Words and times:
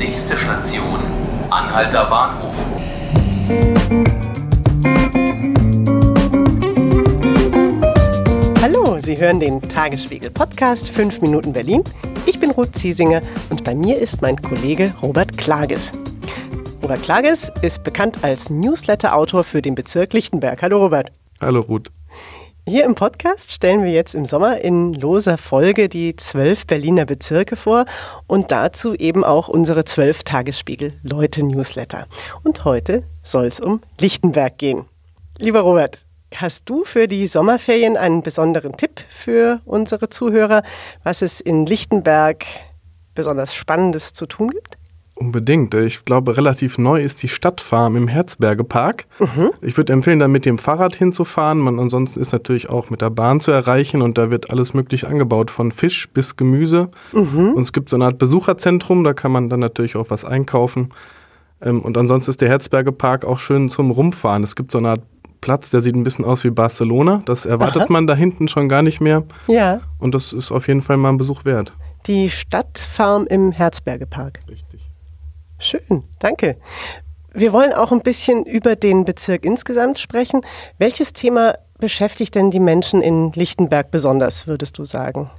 Nächste 0.00 0.34
Station, 0.34 0.98
Anhalter 1.50 2.06
Bahnhof. 2.06 2.54
Hallo, 8.62 8.96
Sie 8.98 9.18
hören 9.18 9.40
den 9.40 9.60
Tagesspiegel 9.60 10.30
Podcast 10.30 10.88
5 10.88 11.20
Minuten 11.20 11.52
Berlin. 11.52 11.84
Ich 12.24 12.40
bin 12.40 12.50
Ruth 12.50 12.74
Ziesinger 12.74 13.20
und 13.50 13.62
bei 13.62 13.74
mir 13.74 13.98
ist 13.98 14.22
mein 14.22 14.40
Kollege 14.40 14.94
Robert 15.02 15.36
Klages. 15.36 15.92
Robert 16.82 17.02
Klages 17.02 17.52
ist 17.60 17.84
bekannt 17.84 18.20
als 18.22 18.48
Newsletter-Autor 18.48 19.44
für 19.44 19.60
den 19.60 19.74
Bezirk 19.74 20.14
Lichtenberg. 20.14 20.62
Hallo 20.62 20.78
Robert. 20.78 21.12
Hallo 21.42 21.60
Ruth. 21.60 21.92
Hier 22.70 22.84
im 22.84 22.94
Podcast 22.94 23.50
stellen 23.50 23.82
wir 23.82 23.90
jetzt 23.90 24.14
im 24.14 24.26
Sommer 24.26 24.60
in 24.60 24.94
loser 24.94 25.38
Folge 25.38 25.88
die 25.88 26.14
zwölf 26.14 26.68
Berliner 26.68 27.04
Bezirke 27.04 27.56
vor 27.56 27.84
und 28.28 28.52
dazu 28.52 28.94
eben 28.94 29.24
auch 29.24 29.48
unsere 29.48 29.84
zwölf 29.84 30.22
Tagesspiegel-Leute-Newsletter. 30.22 32.06
Und 32.44 32.64
heute 32.64 33.02
soll 33.24 33.46
es 33.46 33.58
um 33.58 33.80
Lichtenberg 33.98 34.56
gehen. 34.56 34.84
Lieber 35.36 35.62
Robert, 35.62 35.98
hast 36.32 36.68
du 36.68 36.84
für 36.84 37.08
die 37.08 37.26
Sommerferien 37.26 37.96
einen 37.96 38.22
besonderen 38.22 38.76
Tipp 38.76 39.00
für 39.08 39.60
unsere 39.64 40.08
Zuhörer, 40.08 40.62
was 41.02 41.22
es 41.22 41.40
in 41.40 41.66
Lichtenberg 41.66 42.44
besonders 43.16 43.52
Spannendes 43.52 44.12
zu 44.12 44.26
tun 44.26 44.50
gibt? 44.50 44.79
Unbedingt. 45.20 45.74
Ich 45.74 46.06
glaube, 46.06 46.38
relativ 46.38 46.78
neu 46.78 46.98
ist 47.02 47.22
die 47.22 47.28
Stadtfarm 47.28 47.94
im 47.94 48.08
Herzbergepark. 48.08 49.04
Mhm. 49.18 49.50
Ich 49.60 49.76
würde 49.76 49.92
empfehlen, 49.92 50.18
da 50.18 50.28
mit 50.28 50.46
dem 50.46 50.56
Fahrrad 50.56 50.96
hinzufahren. 50.96 51.58
Man 51.58 51.78
ansonsten 51.78 52.18
ist 52.20 52.32
natürlich 52.32 52.70
auch 52.70 52.88
mit 52.88 53.02
der 53.02 53.10
Bahn 53.10 53.38
zu 53.38 53.50
erreichen 53.50 54.00
und 54.00 54.16
da 54.16 54.30
wird 54.30 54.50
alles 54.50 54.72
Mögliche 54.72 55.06
angebaut, 55.06 55.50
von 55.50 55.72
Fisch 55.72 56.08
bis 56.08 56.36
Gemüse. 56.36 56.88
Mhm. 57.12 57.52
Und 57.52 57.62
es 57.62 57.74
gibt 57.74 57.90
so 57.90 57.96
eine 57.96 58.06
Art 58.06 58.16
Besucherzentrum, 58.16 59.04
da 59.04 59.12
kann 59.12 59.30
man 59.30 59.50
dann 59.50 59.60
natürlich 59.60 59.94
auch 59.94 60.08
was 60.08 60.24
einkaufen. 60.24 60.88
Ähm, 61.60 61.82
und 61.82 61.98
ansonsten 61.98 62.30
ist 62.30 62.40
der 62.40 62.48
Herzbergepark 62.48 63.26
auch 63.26 63.40
schön 63.40 63.68
zum 63.68 63.90
Rumfahren. 63.90 64.42
Es 64.42 64.56
gibt 64.56 64.70
so 64.70 64.78
eine 64.78 64.88
Art 64.88 65.02
Platz, 65.42 65.68
der 65.68 65.82
sieht 65.82 65.96
ein 65.96 66.02
bisschen 66.04 66.24
aus 66.24 66.44
wie 66.44 66.50
Barcelona. 66.50 67.20
Das 67.26 67.44
erwartet 67.44 67.82
Aha. 67.82 67.92
man 67.92 68.06
da 68.06 68.14
hinten 68.14 68.48
schon 68.48 68.70
gar 68.70 68.80
nicht 68.80 69.02
mehr. 69.02 69.24
Ja. 69.48 69.80
Und 69.98 70.14
das 70.14 70.32
ist 70.32 70.50
auf 70.50 70.66
jeden 70.66 70.80
Fall 70.80 70.96
mal 70.96 71.10
ein 71.10 71.18
Besuch 71.18 71.44
wert. 71.44 71.74
Die 72.06 72.30
Stadtfarm 72.30 73.26
im 73.26 73.52
Herzbergepark. 73.52 74.40
Richtig. 74.48 74.89
Schön, 75.60 76.02
danke. 76.18 76.56
Wir 77.32 77.52
wollen 77.52 77.72
auch 77.72 77.92
ein 77.92 78.00
bisschen 78.00 78.44
über 78.44 78.74
den 78.74 79.04
Bezirk 79.04 79.44
insgesamt 79.44 79.98
sprechen. 79.98 80.40
Welches 80.78 81.12
Thema 81.12 81.54
beschäftigt 81.78 82.34
denn 82.34 82.50
die 82.50 82.60
Menschen 82.60 83.02
in 83.02 83.30
Lichtenberg 83.32 83.90
besonders, 83.90 84.46
würdest 84.46 84.78
du 84.78 84.84
sagen? 84.84 85.30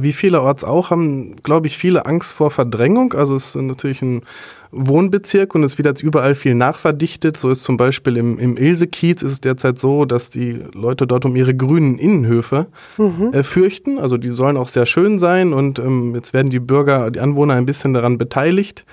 Wie 0.00 0.12
vielerorts 0.12 0.64
auch 0.64 0.90
haben, 0.90 1.36
glaube 1.44 1.68
ich, 1.68 1.78
viele 1.78 2.06
Angst 2.06 2.32
vor 2.32 2.50
Verdrängung. 2.50 3.12
Also 3.12 3.36
es 3.36 3.54
ist 3.54 3.54
natürlich 3.54 4.02
ein 4.02 4.22
Wohnbezirk 4.72 5.54
und 5.54 5.62
es 5.62 5.78
wird 5.78 5.86
jetzt 5.86 6.02
überall 6.02 6.34
viel 6.34 6.56
nachverdichtet. 6.56 7.36
So 7.36 7.50
ist 7.50 7.62
zum 7.62 7.76
Beispiel 7.76 8.16
im, 8.16 8.36
im 8.40 8.56
Ilse-Kiez 8.56 9.22
ist 9.22 9.30
es 9.30 9.40
derzeit 9.40 9.78
so, 9.78 10.04
dass 10.04 10.28
die 10.28 10.60
Leute 10.72 11.06
dort 11.06 11.24
um 11.24 11.36
ihre 11.36 11.54
grünen 11.54 11.98
Innenhöfe 11.98 12.66
mhm. 12.98 13.32
äh, 13.32 13.44
fürchten. 13.44 14.00
Also 14.00 14.16
die 14.16 14.30
sollen 14.30 14.56
auch 14.56 14.68
sehr 14.68 14.86
schön 14.86 15.18
sein 15.18 15.52
und 15.52 15.78
ähm, 15.78 16.16
jetzt 16.16 16.34
werden 16.34 16.50
die 16.50 16.58
Bürger, 16.58 17.12
die 17.12 17.20
Anwohner 17.20 17.54
ein 17.54 17.66
bisschen 17.66 17.94
daran 17.94 18.18
beteiligt 18.18 18.84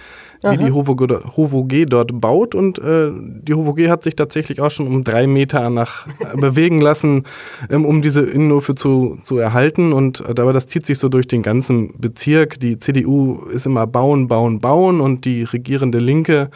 wie 0.44 0.58
die 0.58 0.72
HOVG 0.72 1.86
dort 1.86 2.19
baut. 2.19 2.55
Und 2.55 2.80
äh, 2.80 3.11
die 3.13 3.53
HOVG 3.53 3.89
hat 3.89 4.03
sich 4.03 4.16
tatsächlich 4.16 4.61
auch 4.61 4.72
schon 4.72 4.88
um 4.88 5.03
drei 5.03 5.27
Meter 5.27 5.69
nach 5.69 6.08
äh, 6.08 6.38
bewegen 6.38 6.81
lassen, 6.81 7.23
ähm, 7.69 7.86
um 7.86 8.02
diese 8.02 8.22
Innenhöfe 8.22 8.75
zu, 8.75 9.17
zu 9.23 9.38
erhalten. 9.38 9.94
Und 9.94 10.21
äh, 10.21 10.41
aber 10.41 10.53
das 10.53 10.67
zieht 10.67 10.86
sich 10.86 10.99
so 10.99 11.09
durch 11.09 11.27
den 11.27 11.41
ganzen 11.41 11.99
Bezirk. 11.99 12.59
Die 12.59 12.77
CDU 12.77 13.45
ist 13.52 13.66
immer 13.66 13.88
bauen, 13.88 14.27
bauen, 14.27 14.59
bauen 14.59 15.02
und 15.02 15.25
die 15.25 15.44
regierende 15.44 15.99
Linke 15.99 16.49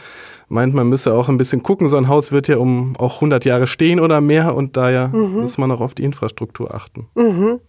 meint, 0.49 0.73
man 0.73 0.87
müsse 0.87 1.13
auch 1.13 1.29
ein 1.29 1.37
bisschen 1.37 1.63
gucken. 1.63 1.87
So 1.87 1.97
ein 1.97 2.07
Haus 2.07 2.31
wird 2.31 2.47
ja 2.47 2.57
um 2.57 2.95
auch 2.97 3.15
100 3.15 3.45
Jahre 3.45 3.67
stehen 3.67 3.99
oder 3.99 4.21
mehr 4.21 4.55
und 4.55 4.77
daher 4.77 5.09
mhm. 5.09 5.41
muss 5.41 5.57
man 5.57 5.71
auch 5.71 5.81
auf 5.81 5.93
die 5.93 6.03
Infrastruktur 6.03 6.73
achten. 6.73 7.07
Mhm. 7.15 7.59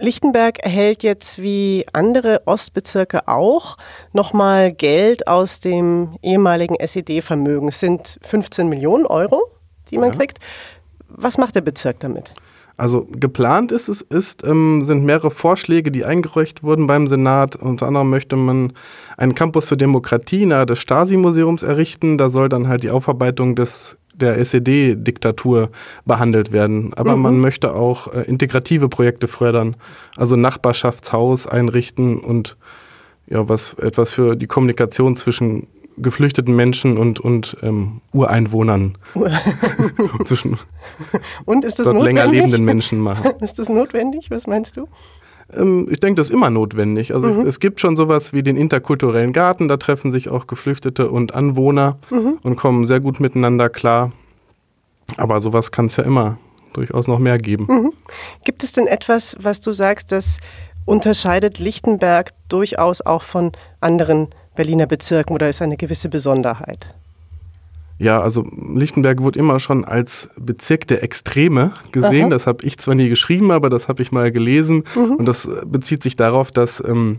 Lichtenberg 0.00 0.58
erhält 0.58 1.02
jetzt 1.02 1.40
wie 1.40 1.86
andere 1.92 2.42
Ostbezirke 2.46 3.28
auch 3.28 3.76
nochmal 4.12 4.72
Geld 4.72 5.28
aus 5.28 5.60
dem 5.60 6.16
ehemaligen 6.22 6.74
SED-Vermögen. 6.74 7.68
Es 7.68 7.80
sind 7.80 8.18
15 8.22 8.68
Millionen 8.68 9.06
Euro, 9.06 9.50
die 9.90 9.98
man 9.98 10.10
ja. 10.10 10.16
kriegt. 10.16 10.38
Was 11.08 11.38
macht 11.38 11.54
der 11.54 11.60
Bezirk 11.60 12.00
damit? 12.00 12.32
Also 12.76 13.08
geplant 13.10 13.72
ist 13.72 13.88
es, 13.88 14.02
ist, 14.02 14.46
ähm, 14.46 14.84
sind 14.84 15.04
mehrere 15.04 15.32
Vorschläge, 15.32 15.90
die 15.90 16.04
eingereicht 16.04 16.62
wurden 16.62 16.86
beim 16.86 17.08
Senat. 17.08 17.56
Unter 17.56 17.88
anderem 17.88 18.08
möchte 18.08 18.36
man 18.36 18.72
einen 19.16 19.34
Campus 19.34 19.66
für 19.66 19.76
Demokratie 19.76 20.46
nahe 20.46 20.64
des 20.64 20.78
Stasi-Museums 20.80 21.64
errichten. 21.64 22.18
Da 22.18 22.30
soll 22.30 22.48
dann 22.48 22.68
halt 22.68 22.84
die 22.84 22.90
Aufarbeitung 22.90 23.56
des 23.56 23.96
der 24.20 24.38
SED-Diktatur 24.38 25.70
behandelt 26.04 26.52
werden. 26.52 26.92
Aber 26.94 27.16
mhm. 27.16 27.22
man 27.22 27.40
möchte 27.40 27.74
auch 27.74 28.12
äh, 28.12 28.22
integrative 28.22 28.88
Projekte 28.88 29.28
fördern, 29.28 29.76
also 30.16 30.36
Nachbarschaftshaus 30.36 31.46
einrichten 31.46 32.18
und 32.18 32.56
ja, 33.26 33.48
was 33.48 33.74
etwas 33.74 34.10
für 34.10 34.36
die 34.36 34.46
Kommunikation 34.46 35.14
zwischen 35.16 35.66
geflüchteten 36.00 36.54
Menschen 36.54 36.96
und, 36.96 37.20
und 37.20 37.56
ähm, 37.62 38.00
Ureinwohnern. 38.12 38.96
zwischen 40.24 40.58
und 41.44 41.64
ist 41.64 41.78
das 41.78 41.84
dort 41.84 41.96
notwendig? 41.96 42.22
länger 42.22 42.32
lebenden 42.32 42.64
Menschen 42.64 42.98
machen. 42.98 43.32
Ist 43.40 43.58
das 43.58 43.68
notwendig? 43.68 44.30
Was 44.30 44.46
meinst 44.46 44.76
du? 44.76 44.86
Ähm, 45.54 45.88
ich 45.90 46.00
denke, 46.00 46.16
das 46.16 46.28
ist 46.28 46.34
immer 46.34 46.50
notwendig. 46.50 47.14
Also 47.14 47.28
mhm. 47.28 47.46
es 47.46 47.60
gibt 47.60 47.80
schon 47.80 47.96
sowas 47.96 48.32
wie 48.32 48.42
den 48.42 48.56
interkulturellen 48.56 49.32
Garten, 49.32 49.68
da 49.68 49.76
treffen 49.76 50.12
sich 50.12 50.28
auch 50.28 50.46
Geflüchtete 50.46 51.10
und 51.10 51.34
Anwohner 51.34 51.98
mhm. 52.10 52.38
und 52.42 52.56
kommen 52.56 52.86
sehr 52.86 53.00
gut 53.00 53.20
miteinander 53.20 53.68
klar. 53.68 54.12
Aber 55.16 55.40
sowas 55.40 55.70
kann 55.70 55.86
es 55.86 55.96
ja 55.96 56.04
immer 56.04 56.38
durchaus 56.74 57.08
noch 57.08 57.18
mehr 57.18 57.38
geben. 57.38 57.66
Mhm. 57.68 57.92
Gibt 58.44 58.62
es 58.62 58.72
denn 58.72 58.86
etwas, 58.86 59.36
was 59.40 59.60
du 59.60 59.72
sagst, 59.72 60.12
das 60.12 60.38
unterscheidet 60.84 61.58
Lichtenberg 61.58 62.32
durchaus 62.48 63.00
auch 63.00 63.22
von 63.22 63.52
anderen 63.80 64.28
Berliner 64.54 64.86
Bezirken 64.86 65.34
oder 65.34 65.48
ist 65.48 65.62
eine 65.62 65.76
gewisse 65.76 66.08
Besonderheit? 66.08 66.94
Ja, 67.98 68.20
also 68.20 68.46
Lichtenberg 68.74 69.22
wurde 69.22 69.38
immer 69.38 69.58
schon 69.58 69.84
als 69.84 70.30
Bezirk 70.38 70.86
der 70.86 71.02
Extreme 71.02 71.72
gesehen. 71.90 72.24
Aha. 72.24 72.30
Das 72.30 72.46
habe 72.46 72.64
ich 72.64 72.78
zwar 72.78 72.94
nie 72.94 73.08
geschrieben, 73.08 73.50
aber 73.50 73.70
das 73.70 73.88
habe 73.88 74.02
ich 74.02 74.12
mal 74.12 74.30
gelesen. 74.30 74.84
Mhm. 74.94 75.16
Und 75.16 75.26
das 75.26 75.48
bezieht 75.66 76.02
sich 76.04 76.14
darauf, 76.14 76.52
dass 76.52 76.82
ähm, 76.86 77.18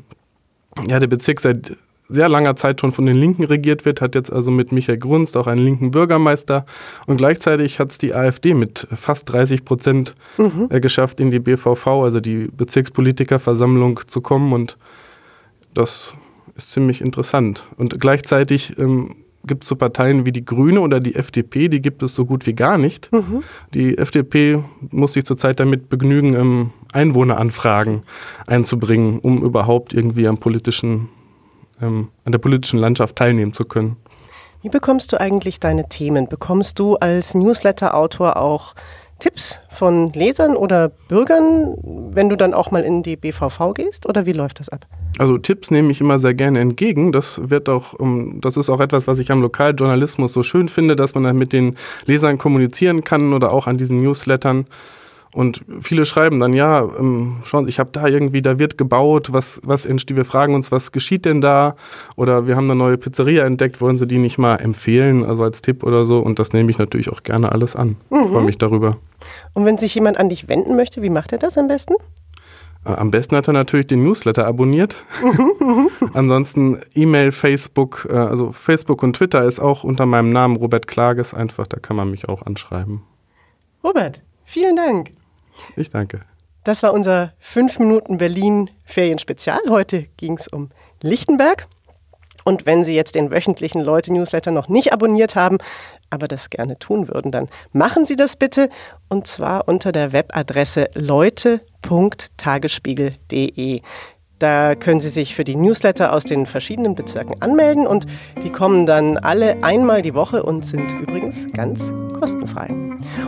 ja, 0.88 1.00
der 1.00 1.08
Bezirk 1.08 1.42
seit 1.42 1.76
sehr 2.10 2.28
langer 2.28 2.56
Zeit 2.56 2.82
schon 2.82 2.92
von 2.92 3.06
den 3.06 3.18
Linken 3.18 3.44
regiert 3.44 3.86
wird, 3.86 4.02
hat 4.02 4.16
jetzt 4.16 4.34
also 4.34 4.50
mit 4.50 4.72
Michael 4.72 4.98
Grunst 4.98 5.38
auch 5.38 5.46
einen 5.46 5.64
linken 5.64 5.92
Bürgermeister 5.92 6.66
und 7.06 7.18
gleichzeitig 7.18 7.80
hat 7.80 7.92
es 7.92 8.00
die 8.00 8.16
AfD 8.16 8.56
mit 8.56 8.88
fast 8.96 9.32
30 9.32 9.64
Prozent 9.64 10.16
mhm. 10.38 10.68
Äh, 10.70 10.80
geschafft, 10.80 11.20
in 11.20 11.30
die 11.30 11.40
BVV, 11.40 11.86
also 11.88 12.20
die 12.20 12.48
Bezirkspolitikerversammlung, 12.52 14.02
zu 14.08 14.22
kommen 14.22 14.54
und 14.54 14.78
das 15.76 16.16
ist 16.56 16.72
ziemlich 16.72 17.02
interessant. 17.02 17.66
Und 17.78 18.00
gleichzeitig 18.00 18.78
ähm, 18.80 19.16
gibt 19.46 19.64
es 19.64 19.70
so 19.70 19.76
Parteien 19.76 20.26
wie 20.26 20.32
die 20.32 20.44
Grüne 20.44 20.82
oder 20.82 21.00
die 21.00 21.16
FDP, 21.16 21.70
die 21.70 21.82
gibt 21.82 22.04
es 22.04 22.16
so 22.16 22.26
gut 22.26 22.46
wie 22.46 22.54
gar 22.54 22.78
nicht. 22.78 23.12
Mhm. 23.12 23.44
Die 23.74 23.98
FDP 23.98 24.64
muss 24.92 25.14
sich 25.14 25.26
zurzeit 25.26 25.60
damit 25.60 25.90
begnügen, 25.90 26.36
ähm, 26.36 26.72
Einwohneranfragen 26.92 28.04
einzubringen, 28.48 29.20
um 29.20 29.44
überhaupt 29.44 29.94
irgendwie 29.94 30.28
am 30.28 30.38
politischen, 30.38 31.10
ähm, 31.82 32.10
an 32.26 32.32
der 32.32 32.40
politischen 32.40 32.80
Landschaft 32.80 33.16
teilnehmen 33.16 33.54
zu 33.54 33.66
können. 33.66 33.98
Wie 34.62 34.70
bekommst 34.70 35.14
du 35.14 35.22
eigentlich 35.22 35.60
deine 35.60 35.88
Themen? 35.88 36.28
Bekommst 36.28 36.80
du 36.80 36.96
als 36.98 37.34
Newsletter-Autor 37.34 38.36
auch 38.36 38.74
Tipps 39.20 39.60
von 39.70 40.12
Lesern 40.14 40.58
oder 40.58 40.90
Bürgern, 40.90 41.76
wenn 42.12 42.28
du 42.28 42.36
dann 42.36 42.54
auch 42.54 42.72
mal 42.72 42.84
in 42.84 43.04
die 43.04 43.16
BVV 43.16 43.74
gehst? 43.74 44.06
Oder 44.06 44.26
wie 44.26 44.34
läuft 44.34 44.60
das 44.60 44.70
ab? 44.70 44.86
Also 45.20 45.38
Tipps 45.38 45.70
nehme 45.70 45.92
ich 45.92 46.02
immer 46.02 46.18
sehr 46.18 46.34
gerne 46.34 46.60
entgegen. 46.60 47.12
Das 47.12 47.42
wird 47.44 47.68
auch, 47.68 47.96
das 48.36 48.58
ist 48.58 48.70
auch 48.70 48.80
etwas, 48.80 49.06
was 49.06 49.20
ich 49.20 49.32
am 49.32 49.42
Lokaljournalismus 49.42 50.32
so 50.32 50.44
schön 50.44 50.70
finde, 50.70 50.96
dass 50.96 51.14
man 51.14 51.26
dann 51.26 51.38
mit 51.38 51.52
den 51.52 51.76
Lesern 52.06 52.38
kommunizieren 52.38 53.04
kann 53.04 53.34
oder 53.34 53.52
auch 53.52 53.68
an 53.68 53.78
diesen 53.78 53.98
Newslettern. 53.98 54.66
Und 55.32 55.62
viele 55.80 56.06
schreiben 56.06 56.40
dann, 56.40 56.54
ja, 56.54 56.82
ähm, 56.82 57.38
schauen 57.46 57.66
Sie, 57.66 57.70
ich 57.70 57.80
habe 57.80 57.92
da 57.92 58.08
irgendwie, 58.08 58.42
da 58.42 58.58
wird 58.58 58.80
gebaut, 58.80 59.32
was, 59.32 59.62
was 59.64 59.86
entsteht, 59.86 60.18
wir 60.18 60.26
fragen 60.26 60.56
uns, 60.56 60.72
was 60.72 60.92
geschieht 60.92 61.26
denn 61.26 61.40
da? 61.40 61.76
Oder 62.16 62.48
wir 62.48 62.56
haben 62.56 62.66
eine 62.66 62.80
neue 62.80 62.98
Pizzeria 62.98 63.46
entdeckt, 63.46 63.80
wollen 63.80 63.98
Sie 63.98 64.08
die 64.08 64.18
nicht 64.18 64.40
mal 64.40 64.56
empfehlen, 64.56 65.24
also 65.24 65.44
als 65.44 65.62
Tipp 65.62 65.84
oder 65.84 66.06
so? 66.06 66.20
Und 66.20 66.40
das 66.40 66.54
nehme 66.54 66.72
ich 66.72 66.80
natürlich 66.80 67.12
auch 67.12 67.22
gerne 67.22 67.52
alles 67.52 67.76
an. 67.76 67.98
Mhm. 68.10 68.24
Ich 68.24 68.30
freue 68.30 68.44
mich 68.44 68.58
darüber. 68.58 68.98
Und 69.54 69.66
wenn 69.66 69.78
sich 69.78 69.94
jemand 69.94 70.18
an 70.18 70.30
dich 70.30 70.48
wenden 70.48 70.76
möchte, 70.76 71.04
wie 71.04 71.12
macht 71.12 71.32
er 71.32 71.38
das 71.38 71.58
am 71.60 71.68
besten? 71.68 71.94
Äh, 72.90 72.94
am 72.96 73.12
besten 73.12 73.36
hat 73.36 73.48
er 73.48 73.54
natürlich 73.54 73.88
den 73.88 74.04
Newsletter 74.04 74.46
abonniert. 74.46 75.04
Ansonsten 76.14 76.80
E-Mail, 76.94 77.32
Facebook, 77.32 78.08
äh, 78.10 78.16
also 78.16 78.52
Facebook 78.52 79.04
und 79.04 79.16
Twitter 79.16 79.44
ist 79.44 79.60
auch 79.60 79.84
unter 79.84 80.06
meinem 80.06 80.32
Namen 80.32 80.56
Robert 80.56 80.88
Klages 80.88 81.34
einfach, 81.34 81.68
da 81.68 81.80
kann 81.80 81.96
man 81.96 82.12
mich 82.12 82.28
auch 82.28 82.46
anschreiben. 82.46 83.04
Robert, 83.84 84.22
vielen 84.44 84.76
Dank. 84.76 85.12
Ich 85.76 85.90
danke. 85.90 86.22
Das 86.64 86.84
war 86.84 86.94
unser 86.94 87.34
5 87.40 87.80
Minuten 87.80 88.18
Berlin 88.18 88.70
Ferienspezial. 88.86 89.60
Heute 89.70 90.08
ging 90.18 90.38
es 90.38 90.48
um 90.48 90.70
Lichtenberg. 91.02 91.68
Und 92.50 92.66
wenn 92.66 92.84
Sie 92.84 92.96
jetzt 92.96 93.14
den 93.14 93.30
wöchentlichen 93.30 93.82
Leute-Newsletter 93.82 94.50
noch 94.50 94.70
nicht 94.70 94.92
abonniert 94.92 95.36
haben, 95.36 95.60
aber 96.10 96.28
das 96.28 96.50
gerne 96.50 96.80
tun 96.80 97.08
würden, 97.08 97.32
dann 97.32 97.48
machen 97.74 98.08
Sie 98.08 98.16
das 98.16 98.38
bitte 98.38 98.72
und 99.08 99.28
zwar 99.28 99.68
unter 99.68 99.92
der 99.92 100.14
Webadresse 100.14 100.90
leute.tagesspiegel.de. 100.96 103.82
Da 104.40 104.74
können 104.74 105.00
Sie 105.00 105.10
sich 105.10 105.36
für 105.36 105.44
die 105.44 105.56
Newsletter 105.56 106.12
aus 106.12 106.24
den 106.24 106.48
verschiedenen 106.48 106.96
Bezirken 106.96 107.40
anmelden 107.40 107.86
und 107.86 108.08
die 108.44 108.50
kommen 108.50 108.88
dann 108.88 109.18
alle 109.18 109.64
einmal 109.64 110.02
die 110.02 110.16
Woche 110.16 110.42
und 110.42 110.66
sind 110.66 110.92
übrigens 111.04 111.46
ganz 111.54 111.92
kostenfrei. 112.20 112.70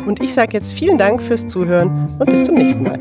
Und 0.08 0.20
ich 0.20 0.34
sage 0.34 0.54
jetzt 0.54 0.74
vielen 0.74 0.98
Dank 0.98 1.22
fürs 1.22 1.46
Zuhören 1.46 2.10
und 2.18 2.26
bis 2.26 2.46
zum 2.46 2.56
nächsten 2.56 2.82
Mal. 2.82 2.98